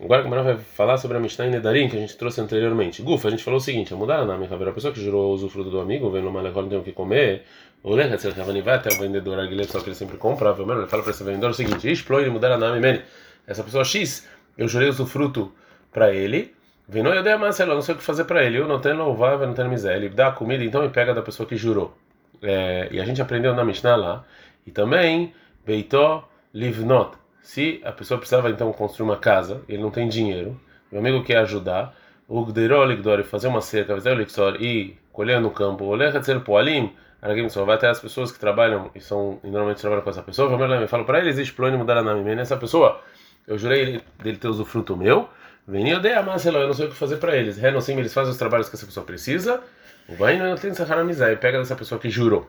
Agora 0.01 0.23
que 0.23 0.29
vai 0.29 0.57
falar 0.57 0.97
sobre 0.97 1.17
a 1.17 1.21
Mishnah 1.21 1.47
em 1.47 1.51
Nedarim, 1.51 1.89
que 1.89 1.97
a 1.97 2.01
gente 2.01 2.17
trouxe 2.17 2.41
anteriormente. 2.41 3.03
Gufa, 3.03 3.29
a 3.29 3.31
gente 3.31 3.43
falou 3.43 3.59
o 3.59 3.61
seguinte: 3.61 3.93
a 3.93 3.97
mudar 3.97 4.21
a 4.21 4.25
nome, 4.25 4.47
a 4.47 4.73
pessoa 4.73 4.93
que 4.93 5.01
jurou 5.01 5.31
o 5.31 5.35
usufruto 5.35 5.71
do 5.71 5.81
amigo, 5.81 6.11
vendo 6.11 6.29
uma 6.29 6.43
não 6.43 6.69
tem 6.69 6.79
o 6.79 6.83
que 6.83 6.93
comer, 6.93 7.43
ou 7.83 7.95
lembra 7.95 8.17
se 8.19 8.29
ele 8.29 8.63
vai 8.63 8.77
até 8.77 8.95
o 8.95 8.99
vendedor, 8.99 9.39
só 9.69 9.81
que 9.81 9.89
ele 9.89 9.97
sempre 9.97 10.17
compra, 10.17 10.51
ele 10.51 10.87
fala 10.87 11.03
para 11.03 11.11
esse 11.11 11.25
vendedor 11.25 11.51
o 11.51 11.55
seguinte: 11.55 11.91
explode 11.91 12.31
mudar 12.31 12.53
a 12.53 12.59
nome, 12.59 13.03
essa 13.49 13.65
pessoa 13.65 13.85
X, 13.85 14.29
eu 14.57 14.69
jurei 14.69 14.89
usufruto 14.89 15.53
para 15.91 16.15
ele, 16.15 16.55
Vinou 16.91 17.13
eu 17.13 17.23
dei 17.23 17.35
a 17.35 17.39
Marcelo, 17.39 17.75
não 17.75 17.83
sei 17.83 17.95
o 17.95 17.99
que 17.99 18.03
fazer 18.03 18.25
para 18.25 18.43
ele. 18.43 18.57
Eu 18.57 18.67
não 18.67 18.81
tenho 18.81 18.97
louvável, 18.97 19.47
não 19.47 19.53
tenho 19.53 19.69
miséria. 19.69 20.07
Ele 20.07 20.09
dá 20.09 20.29
a 20.29 20.33
comida 20.33 20.65
então 20.65 20.83
e 20.87 20.89
pega 20.89 21.13
da 21.13 21.21
pessoa 21.21 21.47
que 21.47 21.55
jurou. 21.55 21.95
É, 22.41 22.89
e 22.91 22.99
a 22.99 23.05
gente 23.05 23.21
aprendeu 23.21 23.55
na 23.55 23.63
Mishnah 23.63 23.95
lá. 23.95 24.25
E 24.67 24.71
também, 24.71 25.35
Beitó 25.67 26.27
Livnot. 26.55 27.19
Se 27.43 27.83
a 27.85 27.93
pessoa 27.93 28.17
precisava 28.17 28.49
então 28.49 28.73
construir 28.73 29.05
uma 29.05 29.19
casa, 29.19 29.63
ele 29.69 29.83
não 29.83 29.91
tem 29.91 30.09
dinheiro, 30.09 30.59
meu 30.91 31.01
amigo 31.01 31.23
quer 31.23 31.39
ajudar, 31.39 31.95
o 32.27 32.45
Gderol 32.45 32.85
Ligdor 32.87 33.23
fazer 33.25 33.49
uma 33.49 33.61
cerca, 33.61 33.95
fazer 33.95 34.11
o 34.11 34.15
Lixor 34.15 34.57
e 34.61 34.97
colher 35.13 35.41
no 35.41 35.51
campo, 35.51 35.85
Olechatzer 35.85 36.41
Poalim, 36.41 36.93
Aragim 37.21 37.49
só 37.49 37.65
vai 37.65 37.77
até 37.77 37.89
as 37.89 38.01
pessoas 38.01 38.31
que 38.31 38.39
trabalham 38.39 38.91
e 38.95 39.01
são 39.01 39.41
e 39.43 39.49
normalmente 39.49 39.81
trabalham 39.81 40.03
com 40.03 40.11
essa 40.11 40.23
pessoa. 40.23 40.51
Eu 40.51 40.89
falo 40.89 41.05
para 41.05 41.19
eles, 41.19 41.51
plano 41.51 41.79
mudar 41.79 41.97
a 41.97 42.03
nome. 42.03 42.35
Nessa 42.35 42.57
pessoa, 42.57 43.01
eu 43.49 43.59
jurei 43.59 44.03
dele 44.23 44.37
ter 44.37 44.49
usufruto 44.49 44.97
meu. 44.97 45.29
Vem 45.67 45.89
eu 45.91 46.01
dei 46.01 46.15
a 46.15 46.23
massa, 46.23 46.51
eu 46.51 46.67
não 46.67 46.75
sei 46.75 46.87
o 46.87 46.91
que 46.91 46.95
fazer 46.95 47.17
para 47.17 47.37
eles. 47.37 47.57
Renossim, 47.59 47.99
eles 47.99 48.13
fazem 48.13 48.31
os 48.31 48.39
trabalhos 48.39 48.69
que 48.69 48.77
essa 48.77 48.87
pessoa 48.87 49.05
precisa. 49.05 49.61
O 50.09 50.15
vai 50.15 50.39
não 50.39 50.55
tem 50.57 50.71
essa 50.71 50.95
amizade, 50.95 51.37
pega 51.37 51.59
dessa 51.59 51.75
pessoa 51.75 52.01
que 52.01 52.09
jurou. 52.09 52.49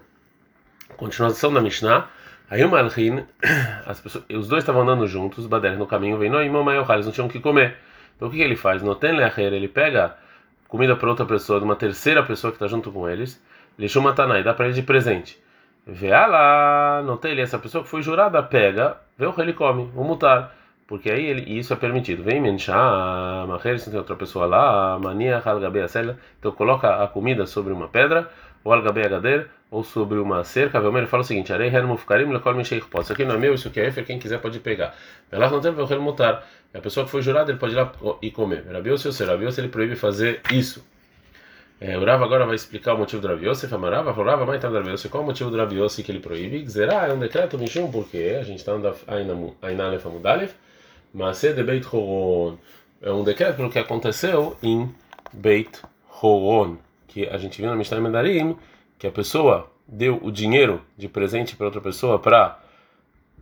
Continuação 0.95 1.51
da 1.51 1.61
Mishnah. 1.61 2.07
Aí 2.49 2.63
o 2.63 2.69
pessoas, 4.01 4.25
os 4.29 4.47
dois 4.47 4.63
estavam 4.63 4.81
andando 4.81 5.07
juntos, 5.07 5.45
Bader 5.45 5.77
no 5.77 5.85
caminho, 5.85 6.17
vem 6.17 6.29
no 6.29 6.41
irmão 6.41 6.63
eles 6.93 7.05
não 7.05 7.13
tinham 7.13 7.27
o 7.27 7.29
que 7.29 7.39
comer. 7.39 7.77
Então 8.15 8.27
o 8.27 8.31
que, 8.31 8.37
que 8.37 8.43
ele 8.43 8.55
faz? 8.55 8.81
No 8.81 8.95
tem 8.95 9.15
ele 9.15 9.67
pega 9.67 10.17
comida 10.67 10.95
para 10.95 11.09
outra 11.09 11.25
pessoa, 11.25 11.59
de 11.59 11.65
uma 11.65 11.75
terceira 11.75 12.23
pessoa 12.23 12.51
que 12.51 12.55
está 12.57 12.67
junto 12.67 12.91
com 12.91 13.09
eles, 13.09 13.41
ele 13.77 13.87
chama 13.87 14.13
Tanai, 14.13 14.43
dá 14.43 14.53
para 14.53 14.65
ele 14.65 14.73
de 14.73 14.83
presente. 14.83 15.41
Vê 15.85 16.09
lá, 16.09 17.01
não 17.05 17.17
tem 17.17 17.31
ele, 17.31 17.41
essa 17.41 17.57
pessoa 17.57 17.83
que 17.83 17.89
foi 17.89 18.01
jurada, 18.01 18.41
pega, 18.43 18.97
vê 19.17 19.25
o 19.25 19.33
que 19.33 19.41
ele 19.41 19.53
come, 19.53 19.91
o 19.95 20.03
mutar. 20.03 20.55
Porque 20.89 21.11
aí 21.11 21.23
ele, 21.27 21.59
isso 21.59 21.71
é 21.71 21.75
permitido. 21.75 22.23
Vem 22.23 22.41
menchar, 22.41 23.45
maher, 23.47 23.79
se 23.79 23.91
tem 23.91 23.99
outra 23.99 24.15
pessoa 24.15 24.47
lá, 24.47 24.97
mania, 24.97 25.37
halgabe, 25.37 25.81
então 26.39 26.51
coloca 26.51 27.03
a 27.03 27.07
comida 27.07 27.45
sobre 27.45 27.71
uma 27.71 27.87
pedra, 27.87 28.27
ou 28.63 28.73
algabe 28.73 29.07
gader, 29.07 29.49
ou 29.69 29.83
sobre 29.83 30.17
uma 30.17 30.43
cerca, 30.43 30.79
ele 30.79 31.05
fala 31.05 31.21
o 31.21 31.23
seguinte: 31.23 31.53
Arei 31.53 31.69
hermo 31.69 31.95
ficarim 31.95 32.33
lekol 32.33 32.55
mishei 32.55 32.81
pode. 32.81 33.03
Isso 33.03 33.13
aqui 33.13 33.23
não 33.23 33.35
é 33.35 33.37
meu, 33.37 33.53
isso 33.53 33.67
aqui 33.67 33.79
é 33.79 33.87
efer, 33.89 34.03
quem 34.03 34.17
quiser 34.17 34.39
pode 34.41 34.59
pegar. 34.59 34.95
Ela 35.31 35.47
não 35.47 35.61
tem 35.61 35.71
o 35.71 36.01
mutar. 36.01 36.43
A 36.73 36.79
pessoa 36.79 37.05
que 37.05 37.11
foi 37.11 37.21
jurada, 37.21 37.51
ele 37.51 37.59
pode 37.59 37.73
ir 37.73 37.75
lá 37.75 37.91
e 38.19 38.31
comer. 38.31 38.65
Rabiose 38.65 39.07
ou 39.07 39.27
Rabiose, 39.27 39.61
ele 39.61 39.69
proíbe 39.69 39.95
fazer 39.95 40.41
isso. 40.51 40.83
É, 41.79 41.97
o 41.97 42.03
Rav 42.03 42.23
agora 42.23 42.45
vai 42.45 42.55
explicar 42.55 42.95
o 42.95 42.97
motivo 42.97 43.21
do 43.21 43.27
Rabiose. 43.27 43.67
Famarava, 43.67 44.11
falava, 44.13 44.43
mas 44.43 44.59
tá 44.59 44.69
Rabiose. 44.69 45.07
Qual 45.07 45.21
o 45.23 45.25
motivo 45.27 45.51
do 45.51 45.57
Rabiose 45.57 46.01
que 46.01 46.11
ele 46.11 46.19
proíbe? 46.19 46.67
Zerá 46.67 47.07
é 47.07 47.13
um 47.13 47.19
decreto, 47.19 47.59
Mishum, 47.59 47.91
porque 47.91 48.37
a 48.39 48.43
gente 48.43 48.57
está 48.57 48.71
andando 48.71 48.97
ainda 49.61 49.85
Aleph 49.85 50.05
Amudalef, 50.05 50.53
mas 51.13 51.43
é 51.43 51.53
de 51.53 51.63
Beit 51.63 51.87
Horon. 51.91 52.57
É 53.01 53.11
um 53.11 53.23
decreto 53.23 53.69
que 53.69 53.79
aconteceu 53.79 54.57
em 54.61 54.93
Beit 55.33 55.81
Horon, 56.21 56.77
que 57.07 57.27
a 57.27 57.37
gente 57.37 57.59
viu 57.61 57.69
na 57.69 57.75
Mishnah 57.75 57.99
Mendarim 57.99 58.57
que 58.97 59.07
a 59.07 59.11
pessoa 59.11 59.71
deu 59.87 60.19
o 60.21 60.29
dinheiro 60.31 60.81
de 60.97 61.07
presente 61.07 61.55
para 61.55 61.65
outra 61.65 61.81
pessoa 61.81 62.19
para 62.19 62.59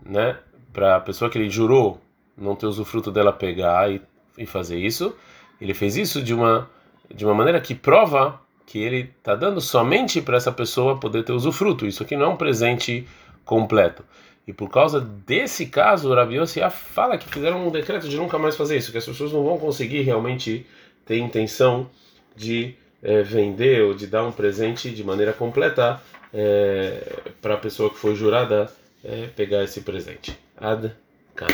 né, 0.05 0.37
para 0.71 0.97
a 0.97 0.99
pessoa 0.99 1.29
que 1.29 1.37
ele 1.37 1.49
jurou 1.49 1.99
não 2.37 2.55
ter 2.55 2.67
usufruto 2.67 3.11
dela 3.11 3.33
pegar 3.33 3.91
e, 3.91 3.99
e 4.37 4.45
fazer 4.45 4.77
isso. 4.77 5.15
Ele 5.59 5.73
fez 5.73 5.97
isso 5.97 6.21
de 6.21 6.33
uma 6.33 6.69
de 7.13 7.25
uma 7.25 7.33
maneira 7.33 7.59
que 7.59 7.73
prova 7.73 8.39
que 8.65 8.77
ele 8.77 9.13
está 9.17 9.33
dando 9.33 9.61
somente 9.61 10.21
para 10.21 10.37
essa 10.37 10.51
pessoa 10.51 10.99
poder 10.99 11.23
ter 11.23 11.31
usufruto. 11.31 11.85
Isso 11.85 12.03
aqui 12.03 12.15
não 12.15 12.25
é 12.25 12.29
um 12.29 12.35
presente 12.35 13.07
completo. 13.45 14.03
E 14.47 14.53
por 14.53 14.69
causa 14.69 15.01
desse 15.01 15.65
caso, 15.65 16.09
o 16.09 16.15
Rabi 16.15 16.35
Yossi 16.35 16.61
fala 16.71 17.17
que 17.17 17.27
fizeram 17.27 17.67
um 17.67 17.69
decreto 17.69 18.07
de 18.07 18.15
nunca 18.15 18.39
mais 18.39 18.55
fazer 18.55 18.77
isso, 18.77 18.91
que 18.91 18.97
as 18.97 19.05
pessoas 19.05 19.33
não 19.33 19.43
vão 19.43 19.57
conseguir 19.57 20.01
realmente 20.03 20.65
ter 21.05 21.17
intenção 21.17 21.89
de 22.33 22.73
é, 23.03 23.21
vender 23.21 23.83
ou 23.83 23.93
de 23.93 24.07
dar 24.07 24.23
um 24.23 24.31
presente 24.31 24.89
de 24.89 25.03
maneira 25.03 25.33
completa 25.33 26.01
é, 26.33 27.19
para 27.41 27.55
a 27.55 27.57
pessoa 27.57 27.89
que 27.89 27.97
foi 27.97 28.15
jurada 28.15 28.71
é, 29.03 29.27
pegar 29.35 29.63
esse 29.63 29.81
presente. 29.81 30.37
Ad 30.55 30.91
can. 31.35 31.47